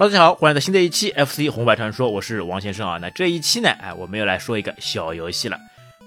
[0.00, 2.96] 大家好，欢迎来到新的一期 FC 红白传说，我是王先生啊。
[3.02, 5.60] 那这一期呢，哎，我们又来说一个小游戏了，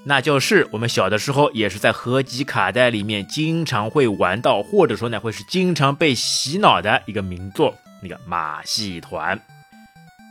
[0.03, 9.39] 那就是我们小的时候也是在合集卡带里面经常会玩到，或者说呢会是经常被洗脑的一个名作，那个马戏团。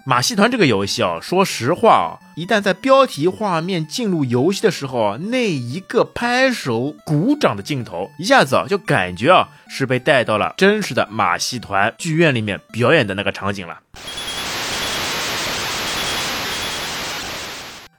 [0.04, 13.78] 马戏团这个游戏啊，说实话啊，一旦在标题画面进入游戏的时候啊，那一个拍手鼓掌的镜头，一下子啊就感觉啊是被带到了真实的马戏团剧院里面表演的那个场景了。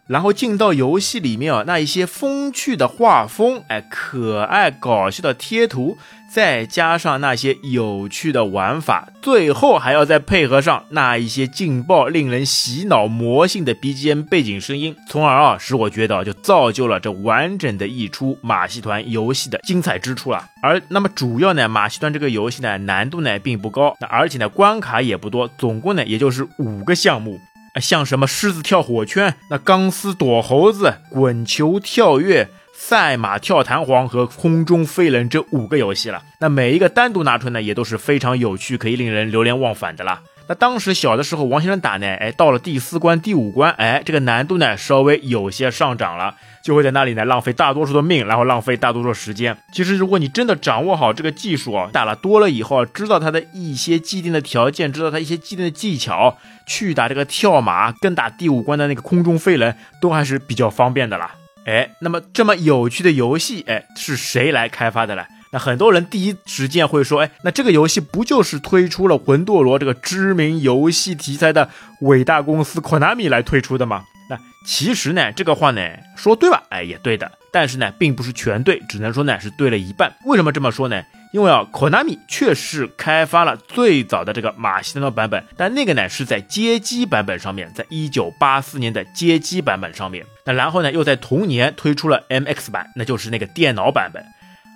[0.05, 5.97] 然后进到游戏里面啊，那一些风趣的画风，哎，可爱搞笑的贴图，
[6.29, 20.45] 再加上那些有趣的玩法，最后还要再配合上那一些劲爆、令人洗脑、魔性的 BGM 背景声音，从而啊，使我觉得就造就了这完整的一出马戏团游戏的精彩之处了。
[20.61, 27.39] 而那么主要呢，马戏团这个游戏呢，难度呢并不高，那而且呢关卡也不多，总共呢也就是五个项目。
[27.81, 36.21] 像什么狮子跳火圈、那钢丝躲猴子、滚球跳跃、赛马跳弹簧和空中飞人这五个游戏了。
[36.39, 40.21] 那每一个单独拿出来呢，也都是非常有趣，可以令人流连忘返的啦。
[40.47, 49.57] 那当时小的时候，王先生打呢，哎，到了第四关、第五关，哎，这个难度呢稍微有些上涨了，就会在那里呢浪费大多数的命，然后浪费大多数时间。
[49.71, 61.35] 其实如果你真的掌握好这个技术啊，打了多了以后，知道它的一些既定的条件，知道它一些既定的技巧，去打这个跳马，跟打第五关的那个空中飞人，都还是比较方便的啦。
[61.65, 65.23] 哎，那么这么有趣的游戏，哎，是谁来开发的呢？
[65.53, 71.69] 那很多人第一时间会说，哎，那这个游戏不就是推出了魂斗罗这个知名游戏题材的
[72.01, 74.03] 伟大公司 Konami 来推出的吗？
[74.31, 75.81] 那其实呢，这个话呢
[76.17, 76.63] 说对吧？
[76.69, 80.11] 哎，也对的，但是呢，并不是全对，只能说呢是对了一半。
[80.25, 81.03] 为什么这么说呢？
[81.33, 90.25] 因为啊，Konami 确实开发了最早的这个马戏团的版本，但那个呢是在街机版本上面，在一九八四年的街机版本上面。
[90.45, 94.23] 那然后呢，又在同年推出了 MX 版，那就是那个电脑版本。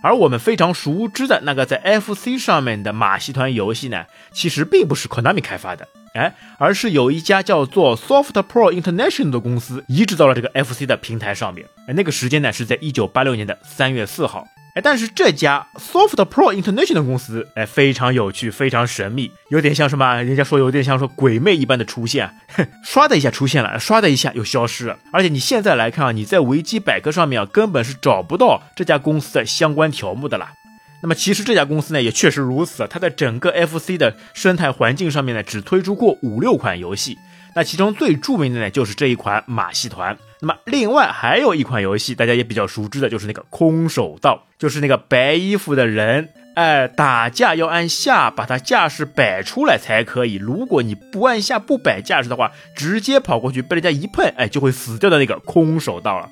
[0.07, 11.67] 而我们非常熟知的那个在 FC 上面的马戏团游戏呢，其实并不是 Konami 开发的，哎，而是有一家叫做 Soft Pro International 的公司移植到了这个 FC 的平台上面。
[11.89, 14.47] 哎，那个时间呢是在一九八六年的三月四号。
[14.77, 20.21] 哎，但是这家 Soft Pro International 公司，哎，非常有趣，非常神秘，有点像什么？
[20.21, 22.29] 人家说有点像说鬼魅一般的出现，
[22.85, 24.99] 唰的一下出现了，唰的一下又消失了。
[25.11, 30.53] 而且你现在来看啊，你在维基百科上面啊，根本是找不到这家公司的相关条目的啦。
[31.01, 37.17] 那么其实这家公司呢，也确实如此，它在整个 FC 的生态环境上面呢，只推出过五六款游戏。
[37.55, 40.15] 那其中最著名的呢，就是这一款马戏团。
[40.39, 50.35] 那么另外还有一款游戏，大家也比较熟知的，就是那个空手道，就是那个白衣服的人，哎，打架要按下把他架势摆出来才可以。
[50.35, 56.29] 如果你不按下不摆架势的话，直接跑过去被人家一碰，哎，就会死掉的那个空手道了。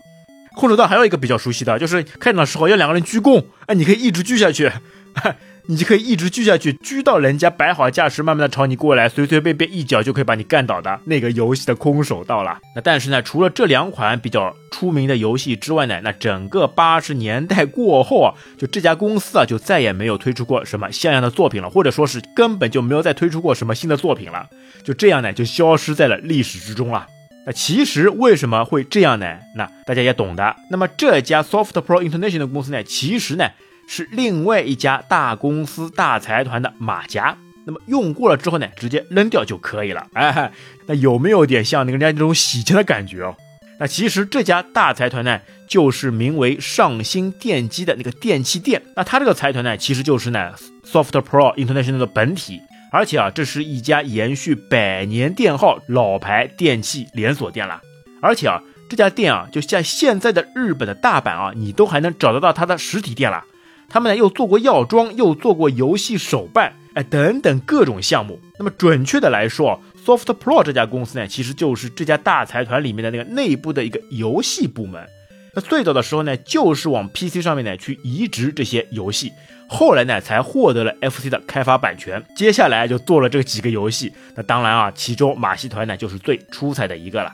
[0.55, 4.71] 空手道还有一个比较熟悉的，就是开场的时候要两个人鞠躬，哎，你可以一直鞠下去。
[5.67, 12.59] 你就可以一直狙下去，狙到人家摆好架势，慢慢的朝你过来，随随便便一脚就可以把你干倒的那个游戏的空手道了。
[12.75, 24.47] 那但是呢，除了这两款比较出名的游戏之外呢，那整个八十年代过后啊，就这家公司啊就再也没有推出过什么像样的作品了，或者说是根本就没有再推出过什么新的作品了。
[24.83, 27.07] 就这样呢，就消失在了历史之中了。
[27.47, 29.37] 那其实为什么会这样呢？
[29.55, 30.55] 那大家也懂的。
[30.69, 33.45] 那么这家 Soft Pro International 的公司呢，其实呢。
[33.87, 40.07] 是另外一家大公司大财团的马甲，那么用过了之后呢，直接扔掉就可以了。
[40.13, 40.51] 哎，
[40.87, 43.35] 那有没有点像那个人家那种洗钱的感觉哦？
[43.79, 48.81] 那其实这家大财团呢，就是名为上新电机的那个电器店。
[48.95, 50.53] 那它这个财团呢，其实就是呢
[50.85, 52.61] Soft Pro International 的本体。
[52.91, 57.81] 而且啊，这是一家延续百年店号老牌电器连锁店了。
[58.21, 63.43] 而且啊，这家店啊，就像现在的日本的大阪啊，你都还能找得到它的实体店了。
[63.89, 68.39] 他们呢又做过药妆，又做过游戏手办，哎，等等各种项目。
[68.57, 75.05] 那么准确的来说，Soft Pro 这家公司呢，其实就是这家大财团里面的那个内部的一个游戏部门。
[75.53, 79.31] 那最早的时候呢，就是往 PC 上面呢去移植这些游戏，
[79.69, 84.11] 后来呢才获得了 FC 的开发版权，接下来就做了这几个游戏。
[84.35, 87.31] 那当然啊，其中马戏团呢就是最出彩的一个了。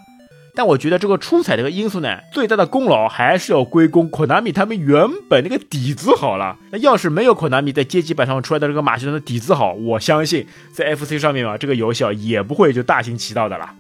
[0.53, 6.57] 但我觉得这个出彩这个因素呢，最大的功劳还是要归功 Konami 他们原本那个底子好了。
[6.71, 13.73] 那要是没有 Konami 在街机版上出来的这个马戏团的底子好，我相信在 FC 上面嘛，这个游戏啊也不会就大行其道的了。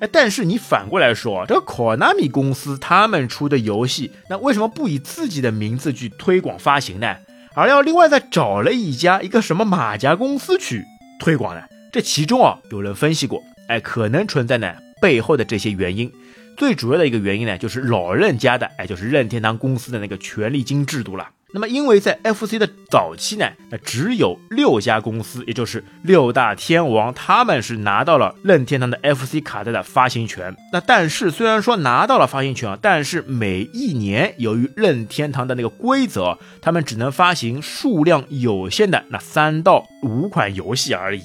[0.00, 7.16] 哎，但是你反过来说，这个 Konami 公司他们出的游戏，那为什么不以自己的名字去推广发行呢？
[7.54, 10.84] 而要另外再找了一家一个什么马甲公司去
[11.18, 11.62] 推广呢？
[11.90, 16.12] 这其中啊，有人分析过，哎，可能存在呢背后的这些原因。
[16.56, 21.28] 最主要的一个原因呢，就是老任家的，哎，就是任天堂公司的那个权利金制度了。
[21.54, 30.54] 那么，因为在 FC 的早期呢，那只有六家公司，也就是六大天王，他们是拿到了任天堂的 FC 卡带的发行权。
[30.72, 41.22] 那但是，虽然说拿到了发行权啊，但是每一年由于任天堂的那个规则，他们只能发行数量有限的那三到五款游戏而已。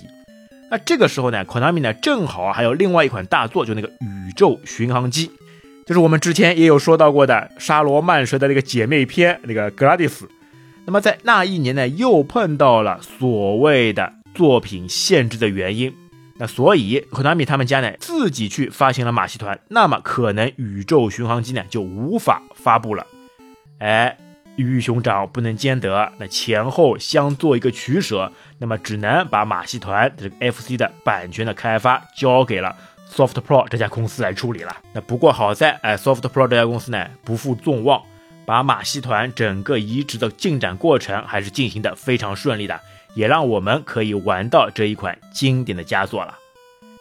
[0.73, 5.29] 那这个时候呢，Konami 呢正好还有另外一款大作，就那个宇宙巡航机，
[5.85, 10.27] 就是我们之前也有说到过的沙罗曼蛇的那个姐妹篇那个格拉蒂斯。
[10.85, 15.93] 那么在那一年呢，又碰到了所谓的作品限制的原因，
[16.39, 23.05] 那所以 Konami 他们家呢自己去发行了马戏团，那么可能宇宙巡航机呢就无法发布了，
[23.77, 24.17] 哎。
[24.55, 32.75] 鱼与熊掌不能兼得，那前后相做一个取舍，那么只能把马戏团这个 FC 的版权的开发交给了
[33.11, 34.77] Soft Pro 这家公司来处理了。
[34.93, 38.03] 那不过好在，哎，Soft Pro 这家公司呢不负众望，
[38.45, 42.79] 把马戏团整个移植的进展过程还是进行的非常顺利的，
[43.15, 46.37] 也让我们可以玩到这一款经典的佳作了。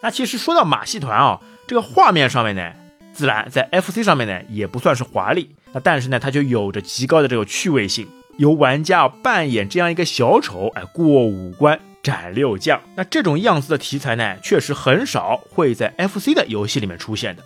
[0.02, 2.72] 那其实说到马戏团啊，这个画面上面呢，
[3.12, 5.54] 自然在 FC 上面呢也不算是华丽。
[5.72, 8.08] 那但是呢，它就有着极高的这个趣味性，
[8.38, 12.80] 由玩家扮演这样一个小丑，哎，过五关斩六将。
[12.94, 17.42] 那这种样子的题材呢，确实很少会在 FC 的游戏里面出现的。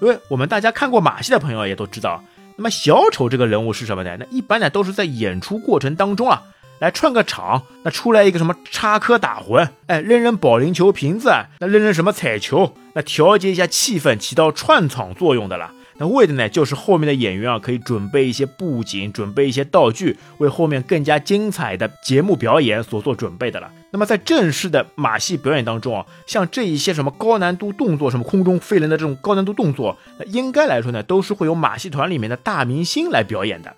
[0.00, 2.22] 因为我们大家看过马戏的朋友也都知道，
[2.56, 4.16] 那么小丑这个人物是什么呢？
[4.18, 6.42] 那一般呢都是在演出过程当中啊，
[6.78, 11.30] 来串个场，那出来一个什么插科打诨，哎，扔扔保龄球瓶子，
[11.60, 15.72] 那扔扔什么彩球，那调节一下气氛，起到串场作用的了。
[15.98, 23.70] 那为的呢，就是后面的演员啊，可以准备一些布景，准备一些道具，为后面更加精彩的节目表演所做准备的了。
[23.90, 33.74] 那么在正式的马戏表演当中啊，像这一些什么高难度动作，什么空中飞人的这种高难度动作，那应该来说呢，都是会有马戏团里面的大明星来表演的。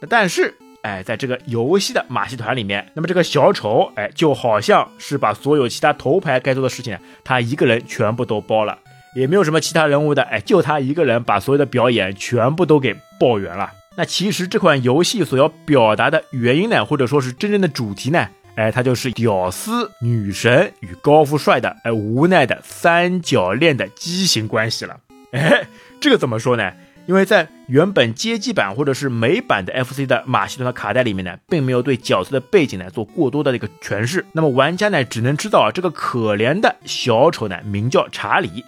[0.00, 8.78] 那但是，哎，在这个游戏的马戏团里面，那么这个小丑，哎，就好像是把所有其他头牌该做的事情，他一个人全部都包了。
[9.16, 13.72] 也没有什么其他人物的，哎，就他一个人把所有的表演全部都给爆圆了。
[13.96, 25.00] 那其实这款游戏所要表达的原因呢，或者说是真正的主题呢，哎，它就是屌丝女神与高富帅的哎无奈的三角恋的畸形关系了。
[25.32, 25.66] 哎，
[25.98, 26.70] 这个怎么说呢？
[27.06, 38.62] 因为在原本街机版或者是美版的 FC 的马戏团的卡带里面呢，并没有对角色的背景呢做过多的这个诠释，那么玩家呢只能知道啊，这个可怜的小丑呢名叫查理。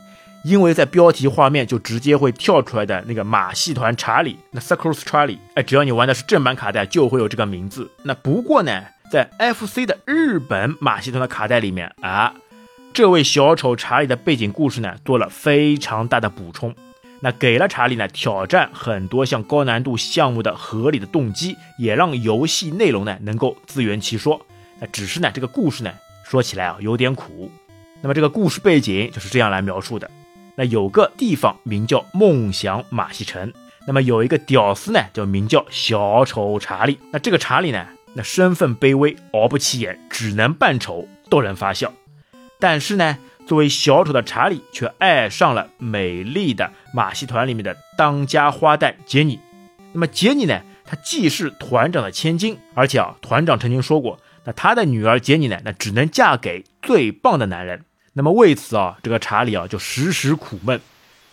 [0.45, 7.91] 因为在标题画面就直接会跳出来的那个马戏团查理，那 Circus Charlie，哎，只要你玩的是正版卡带，就会有这个名字。
[8.05, 12.35] 那不过呢，在 FC 的日本马戏团的卡带里面啊，
[12.95, 16.75] 这位小丑查理的背景故事呢，做了非常大的补充，
[17.21, 24.41] 那给了查理呢挑战很多项高难度项目的合理的动机，也让游戏内容呢能够自圆其说。
[24.81, 25.93] 那只是呢，这个故事呢
[26.25, 27.51] 说起来啊有点苦。
[28.01, 30.09] 那么这个故事背景就是这样来描述的。
[30.59, 33.53] 那有个地方名叫梦想马戏城，
[33.87, 36.99] 那么有一个屌丝呢，叫名叫小丑查理。
[37.13, 41.93] 那这个查理呢，那身份卑微，熬不起眼，只能扮丑逗人发笑。
[42.59, 49.39] 但是呢，作为小丑的查理却爱上了美丽的马戏团里面的当家花旦杰尼。
[49.93, 57.85] 那么杰尼呢，她既是团长的千金，而且啊，团长曾经说过，那他的女儿杰尼呢，那只能嫁给最棒的男人。
[58.19, 60.81] 那么为此啊，这个查理啊就时时苦闷。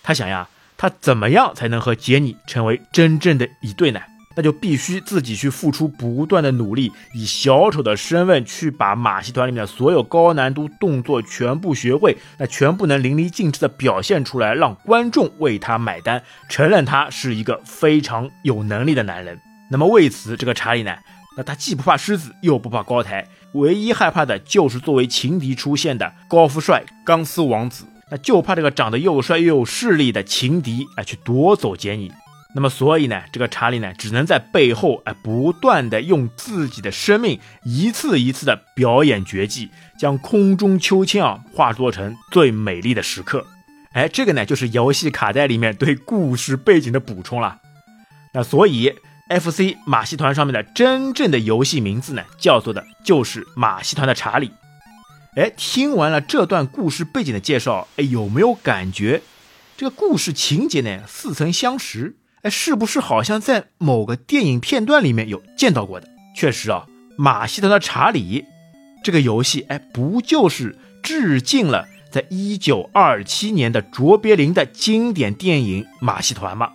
[0.04, 4.00] 他想呀，他怎么样才能和杰尼成为真正的一对呢？
[4.38, 19.42] 那就必须自己去付出不断的努力，以小丑的身份去把马戏团里面的所有高难度动作全部学会，那全部能淋漓尽致的表现出来，让观众为他买单，承认他是一个非常有能力的男人。
[19.72, 20.96] 那么为此，这个查理呢，
[21.36, 23.26] 那他既不怕狮子，又不怕高台。
[23.56, 32.12] 唯一害怕的就是作为情敌出现的高富帅钢丝王子，那就怕这个长得又帅又有势力的情敌哎去夺走杰尼。
[32.54, 43.46] 那么所以呢，这个查理呢只能在背后哎不断的用自己的生命一次一次的表演绝技，将空中秋千啊化作成最美丽的时刻。
[43.94, 47.60] 哎，这个呢就是游戏卡带里面对故事背景的补充了。
[48.34, 48.94] 那所以。
[49.28, 54.52] FC 马戏团上面的真正的游戏名字呢，叫做的就是马戏团的查理。
[55.36, 59.24] 哎，听完了这段故事背景的介绍，哎，有没有感觉
[59.76, 62.16] 这个故事情节呢似曾相识？
[62.44, 66.08] 哎，是不是好像在某个电影片段里面有见到过的？
[66.36, 66.86] 确实啊，
[67.18, 68.46] 马戏团的查理
[69.04, 76.70] 这个游戏，哎，不就是致敬了在一九二七年的卓别林的经典电影《马戏团》吗？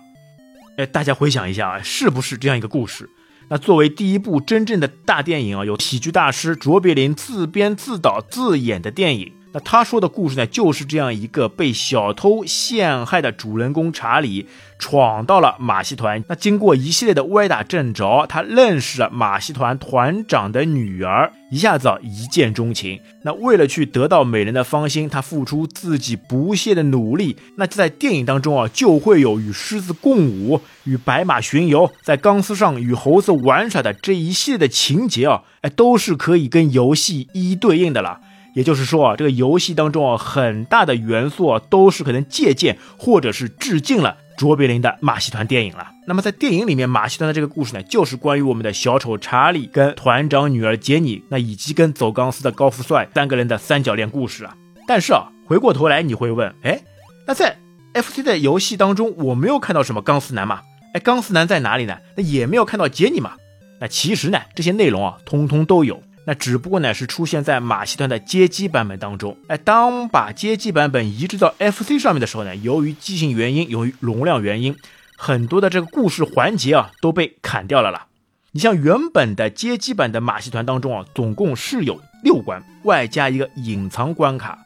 [0.77, 3.09] 哎，大家回想一下啊，是不是这样一个故事？
[3.49, 9.33] 那作为第一部真正的大电影啊，有喜剧大师卓别林自编自导自演的电影。
[9.53, 14.47] 那他说的故事呢，就是这样一个被小偷陷害的主人公查理，
[14.79, 16.23] 闯到了马戏团。
[16.29, 23.01] 那经过一系列的歪打正着，他认识了马戏团团长的女儿，一下子啊一见钟情。
[23.23, 27.35] 那为了去得到美人的芳心，他付出自己不懈的努力。
[27.57, 38.21] 那在电影当中啊，就会有与狮子共舞、与白马巡游、在钢丝上与猴子玩耍的这一系列的情节啊，哎，都是可以跟游戏一一对应的了。
[38.53, 45.91] 也就是说啊，这个游戏当中啊，很大的元素啊，都是可能借鉴或者是致敬了卓别林的马戏团电影了。
[46.07, 54.55] 那么在电影里面，马戏团的这个故事呢，就是关于我们的小丑查理跟团长女儿杰尼，那以及跟走钢丝的高富帅三个人的三角恋故事啊。
[54.87, 56.81] 但是啊，回过头来你会问，哎，
[57.27, 57.57] 那在
[57.93, 60.61] FC 的游戏当中，我没有看到什么钢丝男嘛？
[60.93, 61.97] 哎，钢丝男在哪里呢？
[62.17, 63.33] 那也没有看到杰尼嘛？
[63.79, 66.01] 那其实呢，这些内容啊，通通都有。
[66.23, 74.75] 那只不过呢是出现在马戏团的街机版本当中，哎，当把街机版本移植到 FC 上面的时候呢，由于机型原因，由于容量原因，
[75.17, 78.05] 很多的这个故事环节啊都被砍掉了啦。
[78.51, 84.59] 你像原本的街机版的马戏团当中啊，总共是有六关，外加一个隐藏关卡，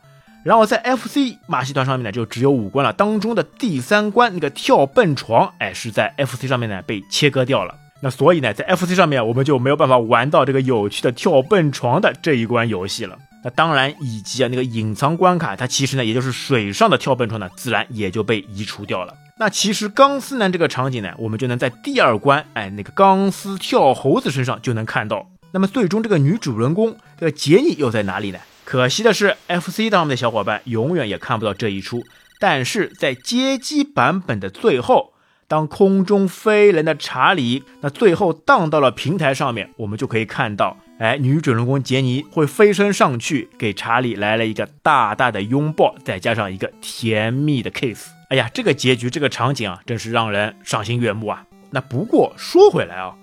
[0.44, 7.85] 然后在 FC 马戏团上面呢就只有五关了，当中的第三关那个跳蹦床，哎，是在 FC 上面呢被切割掉了。
[8.02, 13.18] 那所以呢，在 FC 上面我们就没有办法玩到这个有趣的跳蹦床的这一关游戏了。
[13.44, 19.14] 那当然，以及啊那个隐藏关卡，它其实呢也就是水上的跳蹦床呢，自然也就被移除掉了。
[19.38, 25.28] 那其实钢丝男这个场景呢，我们就能在第二关，哎，那个钢丝跳猴子身上就能看到。
[25.52, 28.40] 那么最终这个女主人公这个杰尼又在哪里呢？
[28.66, 32.04] 可惜的是，FC 上面的小伙伴永远也看不到这一出。
[32.40, 35.14] 但是在街机版本的最后。
[35.48, 48.10] 当空中飞人的查理，那最后荡到了平台上面，我们就可以看到，哎，女主人公杰尼会飞身上去，给查理来了一个大大的拥抱，再加上一个甜蜜的 kiss。
[48.30, 51.46] 哎呀，这个结局，这个场景啊，真是让人赏心悦目啊。
[51.70, 53.14] 那不过说回来啊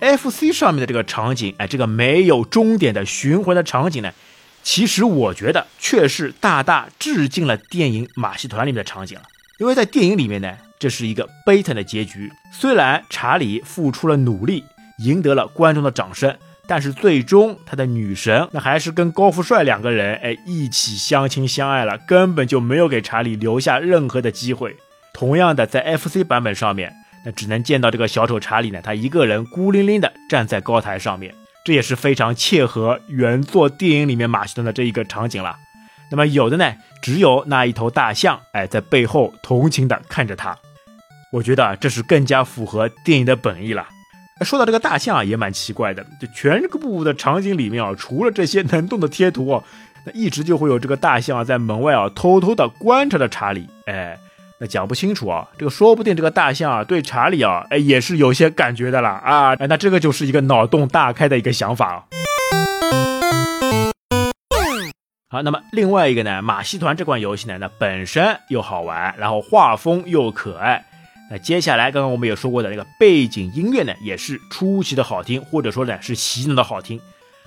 [0.00, 4.12] ，FC 上面的这个场景，哎，这个没有终点的循环的场景呢，
[4.62, 9.24] 其实我觉得却是大大致敬了电影《马戏团》里面的场景了，
[9.58, 10.54] 因为在电影里面呢。
[10.82, 12.32] 这是一个悲惨的结局。
[12.50, 14.64] 虽然查理付出了努力，
[14.98, 16.36] 赢得了观众的掌声，
[16.66, 24.76] 但是最终他的女神那还是跟高富帅两个人哎一起相亲相爱了，根本就没有给查理留下任何的机会。
[25.14, 26.92] 同样的，在 FC 版本上面，
[27.24, 31.32] 那只能见到这个小丑查理呢，他一个人孤零零的站在高台上面，
[31.64, 35.54] 这也是非常切合原作电影里面马戏团的这一个场景了。
[36.10, 40.58] 那么有的呢，只有那一头大象哎在背后同情的看着他。
[41.32, 43.88] 我觉得这是更加符合电影的本意了。
[44.42, 49.64] 说到这个大象啊，也蛮奇怪的，就全这部的场景里面啊，除了这些能动的贴图啊，
[50.04, 53.66] 那一直就会有这个大象啊在门外啊偷偷的观察着查理。
[53.86, 54.18] 哎，
[54.60, 59.54] 那讲不清楚啊，这个说不定这个大象啊对查理啊，哎也是有些感觉的了啊。
[59.54, 62.06] 那这个就是一个脑洞大开的一个想法。
[65.30, 70.84] 好，那么另外一个呢，马戏团这款游戏呢，那本身又好玩，然后画风又可爱。
[71.32, 77.00] 那接下来，刚刚我们也说过的那个背景音乐呢，也是出奇的好听，或者说呢是洗脑的好听，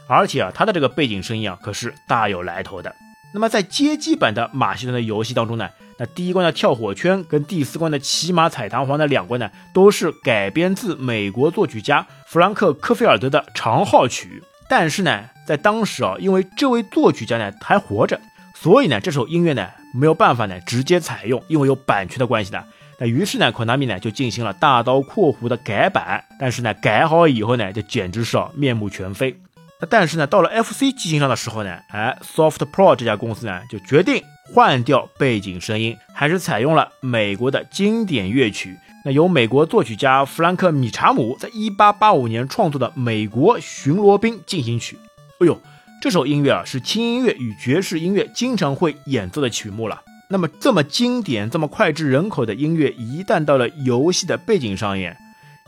[0.08, 2.96] 而且啊，它的这个背景声音啊可是大有来头的。
[3.32, 14.42] 那么在街机版的马戏团的游戏当中呢，那第一关的跳火圈跟第四关的骑马踩弹簧的两关呢，都是改编自美国作曲家弗兰克科菲尔德的长号曲。
[14.68, 18.20] 但是呢，在当时啊，因为这位作曲家呢还活着，
[18.56, 22.65] 所以呢这首音乐呢没有办法呢直接采用，因为有版权的关系的。
[22.98, 29.36] 那于是呢，Konami 呢就进行了大刀阔斧的改版，但是呢，改好以后呢，就简直是啊面目全非。
[29.82, 34.24] 那但是呢，到了 FC 机型上的时候呢，哎，Soft Pro 这家公司呢就决定
[34.54, 38.78] 换掉背景声音，还是采用了美国的经典乐曲。
[39.04, 44.96] 那由美国作曲家弗兰克米查姆在1885年创作的《美国巡逻兵进行曲》。
[45.44, 45.62] 哎呦，
[46.02, 50.02] 这首音乐啊，是轻音乐与爵士音乐经常会演奏的曲目了。
[50.27, 55.15] 那么这么经典、这么脍炙人口的音乐，一旦到了游戏的背景上演，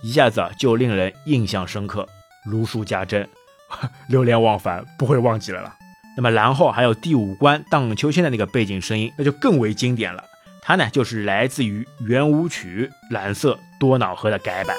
[0.03, 2.07] 一下子就令人印象深刻，
[2.43, 3.27] 如数家珍，
[4.09, 5.75] 流连忘返，不会忘记了了。
[6.15, 10.23] 那么然后还有第五关荡秋千的那个背景声音，那就更为经典了。
[10.61, 14.75] 它呢就是来自于圆舞曲《蓝色多瑙河》的改版。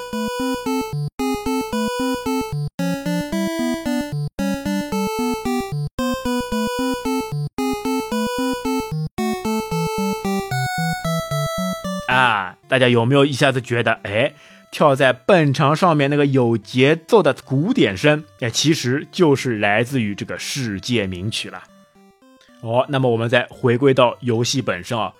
[12.69, 14.33] 大家有没有一下子觉得，哎，
[14.71, 21.63] 跳在蹦床上面那个有节奏的鼓点声，哎，其实就是来自于这个世界名曲了。
[22.61, 25.13] 哦，那么我们再回归到游戏本身啊，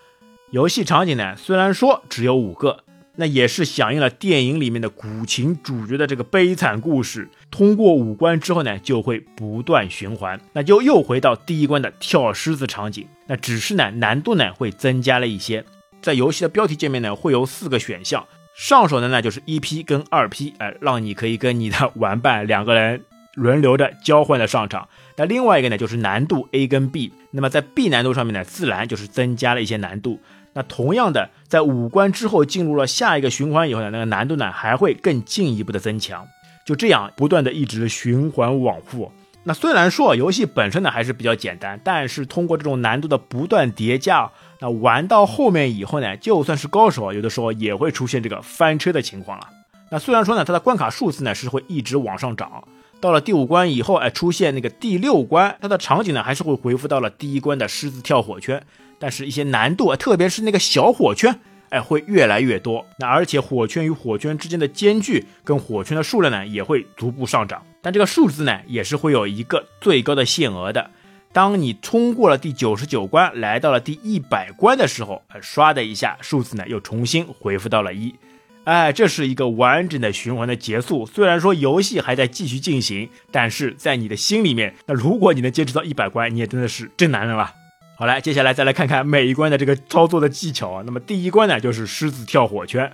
[0.52, 2.86] 游戏场景呢，虽然说只有五个。
[3.16, 7.28] 那也是响应了电影里面的古琴主角的这个悲惨故事。
[7.52, 13.06] 通过五关之后呢，就会不断循环，那就又回到第一关的跳狮子场景。
[13.28, 15.66] 那只是呢，难度呢会增加了一些。
[16.02, 18.26] 在游戏的标题界面呢，会有四个选项，
[18.56, 23.04] 上手的呢就是一 P 跟二 P，哎，让你可以跟你的 玩伴两个人
[23.36, 24.88] 轮流的交换的上场。
[25.18, 30.20] 那另外一个呢就是难度 A 跟 B，那么在 B 难度上面呢，自然就是增加了一些难度。
[30.54, 36.28] 那同样的，在五关之后进入了下一个循环以后呢，那个难度呢还会更进一步的增强，
[36.66, 39.12] 就这样不断的一直循环往复。
[39.44, 49.48] 那虽然说游戏本身呢还是比较简单，但是通过这种难度的不断叠加，那玩到后面以后呢，就算是高手啊，有的时候也会出现这个翻车的情况了。
[49.90, 52.64] 那虽然说呢，它的关卡数字呢是会一直往上涨，
[53.00, 58.62] 到了第五关以后，哎，出现那个第六关，它的场景呢还是会恢复到了第一关的狮子跳火圈。
[59.02, 61.40] 但是，一些难度，特别是那个小火圈，
[61.70, 62.86] 哎，会越来越多。
[62.98, 67.64] 那而且，火圈与火圈之间的间距跟火圈的数量呢，也会逐步上涨。
[67.82, 70.92] 但这个数字呢，也是会有一个最高的限额的。
[71.32, 78.16] 当你通过了第九十九关，来到了第一百关的时候，刷的一下，数字呢又重新恢复到了一。
[78.64, 81.06] 哎，这是一个完整的循环的结束。
[81.06, 87.54] 虽然说游戏还在继续进行，但是在你的心里面，那如果你能坚持到一百关，你也真的是真男人了。
[87.96, 90.84] 好来，接下来再来看看每一关的这个操作的技巧啊。
[90.86, 92.92] 那么第一关呢，就是狮子跳火圈。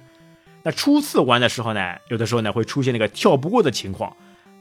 [0.64, 4.16] 那初次玩的时候呢，有的时候呢会出现那个跳不过的情况。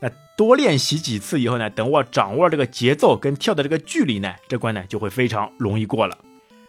[0.05, 6.19] 那多练习几次以后呢，等我掌握这个节奏跟跳的这个距离呢，这关呢就会非常容易过了。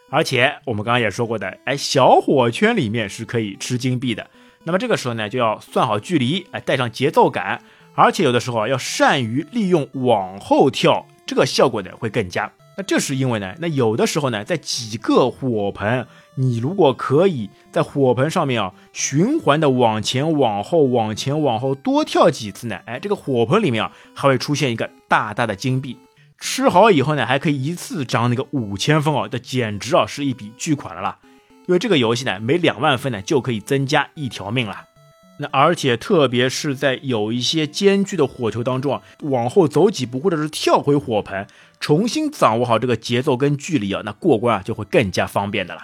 [0.10, 4.30] 而且我们刚刚也说过的，哎，小火圈里面是可以吃金币的。
[4.64, 7.62] 那么这个时候呢，就要算好距离，哎，带上节奏感，
[7.94, 12.50] 而且有的时候要善于利用往后跳，这个效果呢会更佳。
[12.78, 25.98] 那这是因为呢，那有的时候呢，在几个火盆，你如果可以在火盆上面啊，循环的往前往后往前往后多跳几次呢，哎，这个火盆里面啊，还会出现一个大大的金币，
[26.38, 31.18] 吃好以后呢，还可以一次涨那个五千分哦，这简直啊是一笔巨款了啦！
[31.68, 34.86] 因为这个游戏呢，每两万分呢就可以增加一条命了。
[35.38, 41.46] 那而且特别是在有一些艰巨的火球当中啊，往后走几步或者是跳回火盆，
[41.78, 45.82] 重新掌握好这个节奏跟距离啊，那过关啊就会更加方便的了。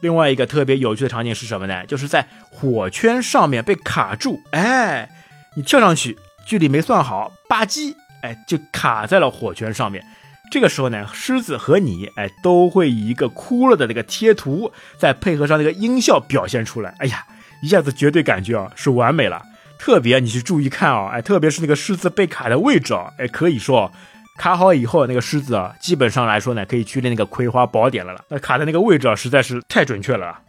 [0.00, 1.84] 另外一个特别有趣的场景是什么呢？
[1.86, 5.10] 就是在火圈上面被卡住，哎，
[5.56, 10.04] 你跳上去距离没算好，吧唧，哎，就卡在了火圈上面。
[10.52, 17.26] 这个时候呢，狮子和你，哎，都会以一个哭了的那个贴图，再配合上那个音效表现出来，哎呀。
[17.62, 19.42] 一下子绝对感觉啊是完美了，
[19.78, 23.90] 特别你去注意看啊，哎，特别是那个狮子被卡的位置啊，哎，可以说
[24.38, 28.24] 卡好以后那个狮子啊，基本上来说呢，可以去练那个葵花宝典了了。
[28.28, 30.40] 那卡的那个位置啊，实在是太准确了。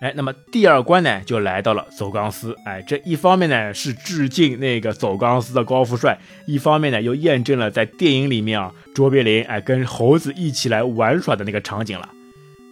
[0.00, 2.56] 哎，那么第二关呢，就来到了走钢丝。
[2.64, 12.08] 哎，这一方面呢是致敬那个走钢丝的高富帅，一方面呢又验证了在电影里面啊，卓别林哎跟猴子一起来玩耍的那个场景了。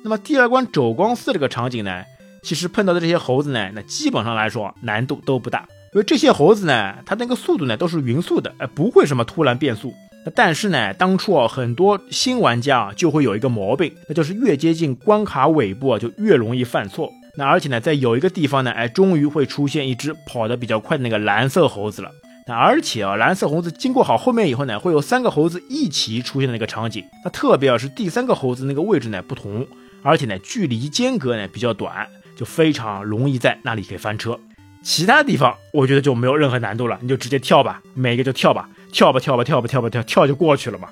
[0.02, 2.02] 那么第二关走钢丝这个场景呢？
[2.48, 9.92] 其实碰到的这些猴子呢，那基本上来说难度都不大，因为这些猴子呢，它那个速度呢都是匀速的，哎，不会什么突然变速。
[10.34, 17.12] 但是呢，当初啊，很多新玩家啊就会有一个毛病，那就是越接近关卡尾部啊，就越容易犯错。
[17.37, 22.11] 那而且呢，在有一个地方呢，哎，终于会出现一只跑得比较快的那个蓝色猴子了。
[22.46, 27.04] 那而且啊，蓝色猴子经过好后面以后呢，会有三个猴子一起出现的那个场景。
[27.22, 29.66] 那特别啊是第三个猴子那个位置呢不同，
[30.02, 32.08] 而且呢距离间隔呢比较短。
[32.38, 34.38] 就非常容易在那里给翻车，
[34.85, 40.88] 其他地方我觉得就没有任何难度了，你就直接跳吧，每个就跳吧，跳吧跳吧跳吧跳吧跳跳就过去了嘛。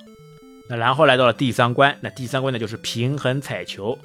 [0.69, 3.97] 那然后来到了第三关，那第三关呢就是平衡彩球。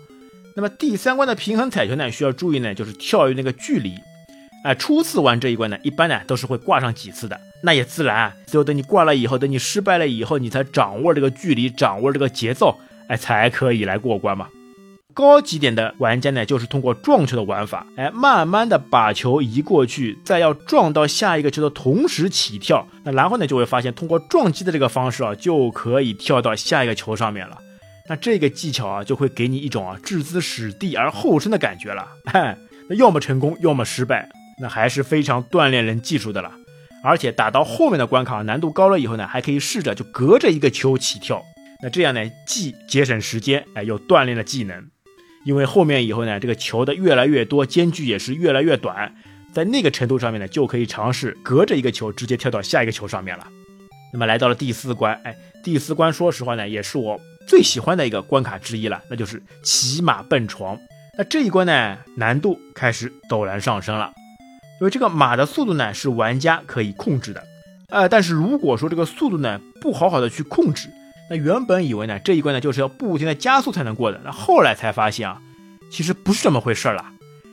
[0.55, 3.95] 那么第三关的平衡彩球呢，需要注意呢，就是跳跃那个距离。
[4.63, 12.77] 哎，初次玩这一关呢，一般呢都是会挂上几次的，那也自然啊，只有等你挂了以后，等你失败了以后，你才掌握这个距离，掌握这个节奏，
[13.07, 14.47] 哎，才可以来过关嘛。
[15.21, 27.55] 高级点的玩家呢，就是通过撞球的玩法，哎，慢慢的把球移过去，再要撞到下一个球的同时起跳，那然后呢，就会发现通过撞击的这个方式啊，就可以跳到下一个球上面了。
[28.09, 32.07] 那这个技巧啊，就会给你一种啊置之死地而后生的感觉了。
[32.89, 34.27] 那要么成功，要么失败，
[34.59, 36.51] 那还是非常锻炼人技术的了。
[37.03, 41.43] 而且打到后面的关卡难度高了以后呢，还可以试着就隔着一个球起跳，
[41.83, 44.87] 那这样呢，既节省时间，哎，又锻炼了技能。
[45.43, 49.13] 因为后面以后呢，这个球的越来越多，间距也是越来越短，
[49.51, 53.47] 在那个程度上面呢，就可以尝试隔着一个球直接跳到下一个球上面了。
[54.13, 60.77] 那么来到了第四关，哎，第四关说实话呢，也是我最喜欢的一个关卡之一了，那就是骑马蹦床。
[61.17, 64.11] 那这一关呢，难度开始陡然上升了，
[64.79, 67.43] 因为这个马的速度呢是玩家可以控制的，
[67.89, 70.89] 呃，但是如果说这个速度呢不好好的去控制，
[71.31, 75.41] 那原本以为呢这一关呢就是要不停的加速才能过的，那后来才发现啊，
[75.89, 77.05] 其实不是这么回事了，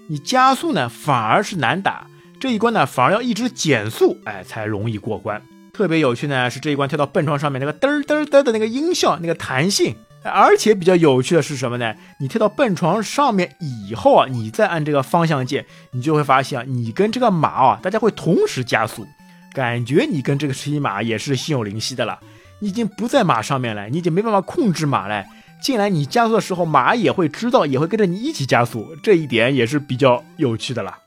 [0.09, 2.09] 你加速呢反而是难打，
[2.41, 5.41] 这一关呢反而要一直减速，哎，才容易过关。
[5.73, 9.95] 特别有趣呢，是这一关跳到蹦床上面那个嘚嘚嘚的那个音效，那个弹性。
[10.25, 11.95] 而且比较有趣的是什么呢？
[12.19, 19.07] 你跳到蹦床上面以后啊，你再按这个方向键，你就会发现啊，你跟这个马啊，大家会同时加速，
[19.53, 22.19] 感觉你跟这个匹马也是心有灵犀的了。
[22.61, 25.25] 你已经不在马上面了，你已经没办法控制马了。
[25.61, 30.99] 进来你加速的时候，马也会知道，也会跟着你一起加速，这一点也是比较有趣的了。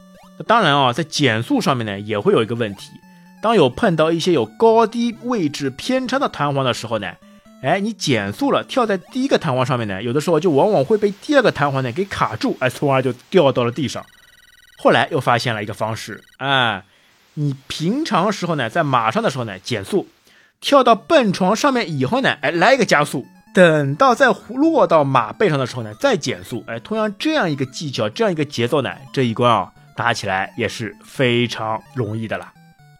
[0.46, 2.90] 当然啊，在减速上面呢，也会有一个问题。
[3.42, 7.14] 当有碰到一些有高低位置偏差的弹簧的时候呢，
[7.64, 14.06] 哎，你减速了，跳在第一个弹簧上面呢，有的时候就往往会被第二个弹簧呢给卡住，哎，从而就掉到了地上。
[14.84, 16.84] 后来又发现了一个方式，啊，
[17.36, 20.08] 你平常时候呢在马上的时候呢减速，
[20.62, 32.54] 跳到蹦床上面以后呢，哎，来一个加速，等到再落到马背上的时候呢再减速，哎，同样这样一个技巧，这样一个节奏呢，这一关啊打起来也是非常容易的了。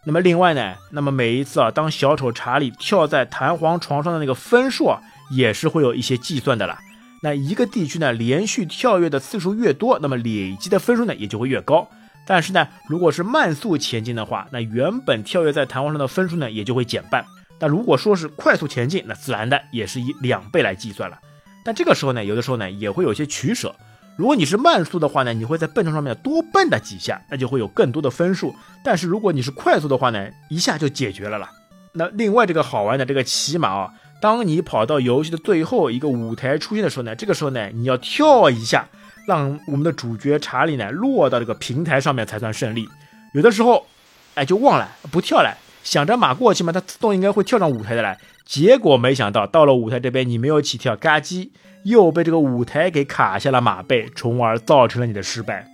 [0.04, 6.80] 那么另外呢，那么每一次啊，当小丑查理跳在弹簧床上的那个分数啊，也是会有一些计算的啦。
[7.22, 11.88] 那一个地区呢，连续跳跃的次数越多，那么累积的分数呢也就会越高。
[12.26, 17.24] 但是呢，如果是慢速前进的话，那原本跳跃在弹簧上的分数呢也就会减半。
[17.62, 21.16] 那如果说是快速前进，那自然的也是以两倍来计算了。
[21.64, 23.72] 但这个时候呢，有的时候呢也会有些取舍。
[24.16, 28.52] 如果你是慢速的话呢，你会在蹦床上面多蹦跶几下，那就会有更多的分数。
[28.84, 31.48] 但是如果你是快速的话呢，一下就解决了了。
[31.92, 38.88] 那另外这个好玩的这个骑马啊，当你跑到游戏的最后一个舞台出现的时候呢，这个时候呢，你要跳一下，
[39.28, 42.88] 让我们的主角查理呢落到这个平台上面才算胜利。
[43.34, 43.86] 有的时候，
[44.34, 48.18] 哎，就忘了不跳了，想着马过去嘛，它自动应该会跳上舞台的来。
[48.44, 51.50] 结果没想到到了舞台这边，你没有起跳，嘎叽。
[51.84, 55.68] 又被这个舞台给卡下了马背，从而造成了你的失败。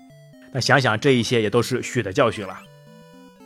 [0.53, 2.59] 那想想这一些也都是血的教训了。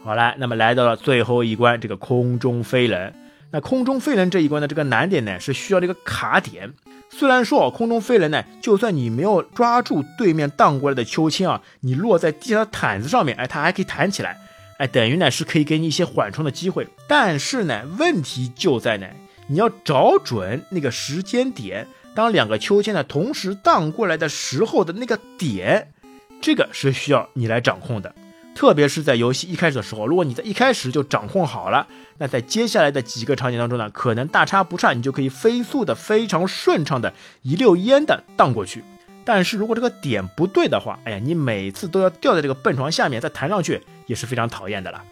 [0.05, 3.13] 好了，那么来到了最后一关，这个空中飞人。
[3.51, 6.73] 那空中飞人这一关的这个难点呢，是需要这个卡点。
[7.11, 14.39] 虽然说空中飞人呢，就算你没有抓住对面荡过来的秋千啊，你落在地上的毯子上面，哎，它还可以弹起来，
[14.83, 16.89] 哎，等于呢是可以给你一些缓冲的机会。
[17.07, 19.07] 但是呢，问题就在呢，
[19.47, 21.87] 你要找准那个时间点。
[22.17, 25.93] 当两个秋千呢同时荡过来的时候的那个点，
[26.41, 28.13] 这个是需要你来掌控的。
[28.57, 31.87] 特别是在游戏一开始的时候，如果你在一开始就掌控好了，
[32.19, 38.83] 那在接下来的几个场景当中呢，可能大差不差，你就可以飞速的、非常顺畅的一溜烟的荡过去。
[39.25, 45.03] 但是如果这个点不对的话，哎呀，你每次都要掉在这个蹦床下面再弹上去，也是非常讨厌的了。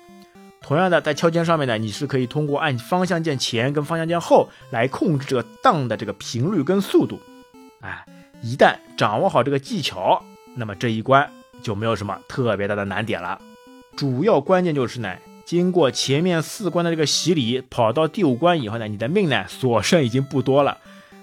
[0.60, 7.18] 同样的，在敲键上面呢，你是可以通过按方向键前跟方向键后来控制这个荡的这个频率跟速度。
[7.80, 8.04] 哎，
[8.42, 10.22] 一旦掌握好这个技巧，
[10.56, 11.30] 那么这一关
[11.62, 13.40] 就没有什么特别大的难点了。
[13.96, 20.78] 主要关键就是呢，经过前面四关的这个洗礼，跑到第五关以后呢，你的命呢所剩已经不多了，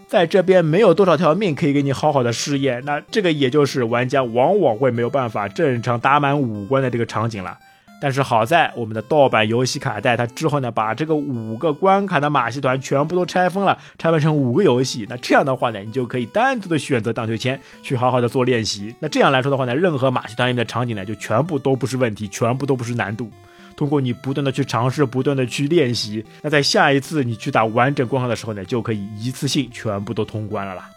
[0.08, 2.82] 在这边没有多少条命可以给你好好的试验。
[2.86, 7.58] 那这个也就是玩家往往会没有办法正常打满五关的这个场景了。
[8.00, 15.06] 但是好在我们的盗版游戏卡带，它之后呢，把这个五个关卡的马戏团全部都拆封了，拆分成五个游戏。
[15.10, 18.94] 那这样的话呢，你就可以单独的选择荡秋千，去好好的做练习。
[19.00, 23.32] 那这样来说的话呢，任何马戏团里面的场景呢，就全部都不是问题，全部都不是难度。
[23.78, 30.90] 通过你不断的去尝试，不断的去练习，那在下一次你去打完整关卡的时候呢，就可以一次性全部都通关了啦。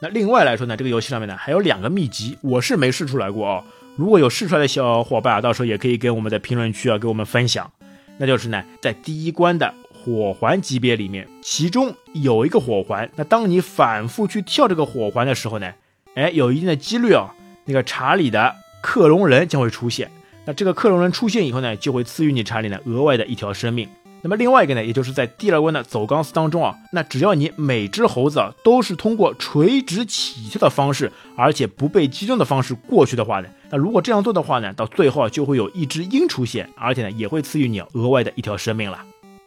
[0.00, 3.64] 那另外来说呢，这个游戏上面呢，还有两个秘籍，我是没试出来过哦。
[3.94, 7.70] 如果有试出来的小伙伴啊，到时候也可以跟我们的评论区啊给我们分享。
[8.18, 15.72] 那就是呢，在第一关的火环级别里面，其中有一个火环，那当你反复去跳这个火环的时候呢，
[16.16, 17.32] 哎，有一定的几率啊，
[17.66, 20.10] 那个查理的克隆人将会出现。
[20.44, 23.88] 那这个克隆人出现以后呢，就会赐予你查理呢额外的一条生命。
[24.24, 39.00] 那么另外一个呢，也就是在第二关的走钢丝当中啊，那只要你每只猴子啊都是通过垂直起跳的方式，而且不被击中的方式过去的话呢，那如果这样做的话呢，到最后啊就会有一只鹰出现，而且呢也会赐予你额外的一条生命了。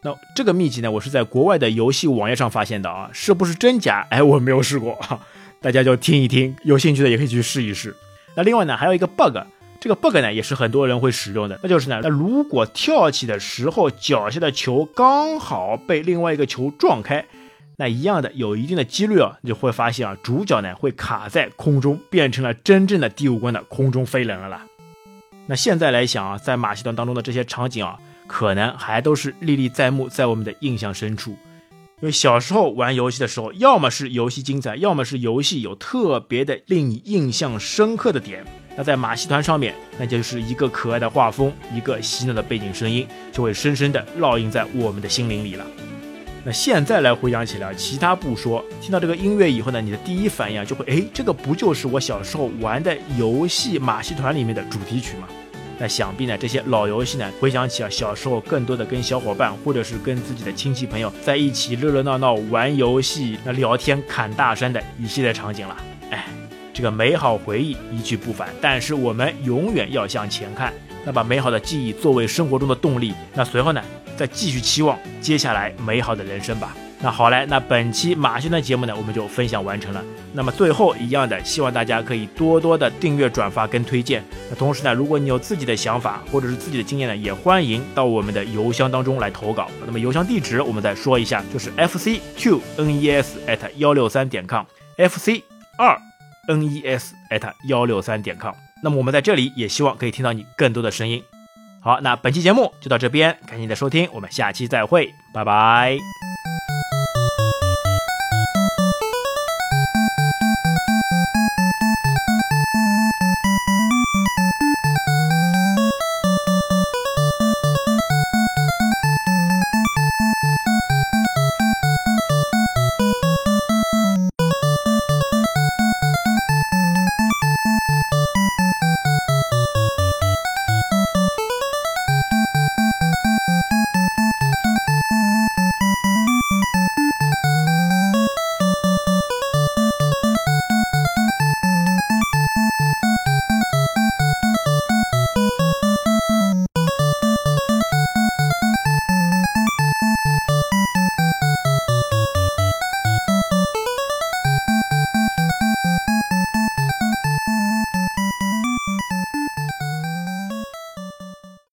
[0.04, 4.06] 那这个秘籍呢，我是在国外的游戏网页上发现的啊，是不是真假？
[4.10, 5.20] 哎，我没有试过啊。
[5.62, 7.96] 大家就听一听，有兴趣的也可以去试一试。
[8.36, 9.38] 那另外呢，还有一个 bug，
[9.86, 17.24] 这个 bug 呢也是很多人会使用的，那就是呢，那如果跳起的时候脚下的球刚好被另外一个球撞开，
[17.78, 24.66] 那一样的有一定的几率啊，你就会发现啊，主角呢会卡在空中，变成了真正的第五关的空中飞人了啦。
[25.46, 31.38] 那现在来想啊，在马戏团当中的这些场景啊，可能还都是历历在目，在我们的印象深处。
[32.02, 38.44] 因为小时候玩游戏的时候，要么是游戏精彩，要么是游戏有特别的令你印象深刻的点。
[38.76, 45.66] 那在马戏团上面，那就是一个可爱的画风，一个洗脑的背景声音，就会深深的烙印在我们的心灵里了。
[46.44, 55.28] 那现在来回想起来，其他不说，听到这个音乐以后呢，你的第一反应啊就会，哎，这个不就是我小时候玩的游戏马戏团里面的主题曲吗？
[55.80, 65.76] 那想必呢，这些老游戏呢，回想起啊，小时候更多的跟小伙伴或者是跟自己的亲戚朋友在一起热热闹闹玩游戏、那聊天侃大山的一系列场景了。
[66.76, 70.74] 这个美好回忆一去不返，但是我们永远要向前看，
[71.06, 73.14] 那把美好的记忆作为生活中的动力。
[73.34, 73.82] 那随后呢，
[74.18, 76.76] 再继续期望接下来美好的人生吧。
[77.02, 80.04] 那好嘞，那本期马戏团节目呢，我们就分享完成了。
[80.34, 84.22] 那么最后一样的，希望大家可以多多的订阅、转发跟推荐。
[84.50, 89.72] 那同时呢，如果你有自己的想法或者是自己的经验呢，也欢迎到我们的邮箱当中来投稿。
[89.86, 95.42] 那么邮箱地址我们再说一下，就是 f c q n e s at 幺六三点 com，f c
[95.78, 95.98] 二
[96.48, 98.54] n e s at 幺六三点 com。
[98.84, 101.24] 那么我们在这里也希望可以听到你更多的声音。
[101.80, 106.35] 好，那本期节目就到这边，感谢你的收听，我们下期再会，拜拜。